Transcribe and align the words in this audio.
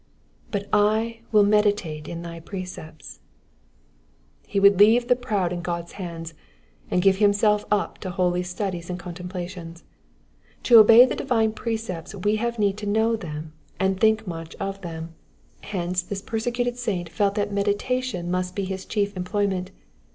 '^But 0.51 0.67
I 0.73 1.19
mil 1.31 1.43
meditate 1.43 2.07
in 2.07 2.23
thy 2.23 2.39
precepts,'''* 2.39 3.19
He 4.47 4.59
would 4.59 4.79
leave 4.79 5.07
the 5.07 5.15
^roud 5.15 5.51
in 5.51 5.61
God's 5.61 5.91
hands, 5.91 6.33
and 6.89 7.03
give 7.03 7.17
himself 7.17 7.65
up 7.69 7.99
to 7.99 8.09
holy 8.09 8.41
studies 8.41 8.89
and 8.89 8.97
contemplations. 8.97 9.83
To 10.63 10.79
obey 10.79 11.05
the 11.05 11.13
divine 11.15 11.51
precepts 11.51 12.15
we 12.15 12.37
have 12.37 12.57
need 12.57 12.77
to 12.77 12.87
know 12.87 13.15
them, 13.15 13.53
and 13.79 13.99
think 13.99 14.25
much 14.25 14.55
of 14.55 14.81
them, 14.81 15.13
hence 15.61 16.01
this 16.01 16.23
persecuted 16.23 16.79
saint 16.79 17.07
felt 17.07 17.35
that 17.35 17.53
meditation 17.53 18.31
must 18.31 18.55
be 18.55 18.65
his 18.65 18.85
chief 18.85 19.15
employ 19.15 19.45
ment. 19.45 19.69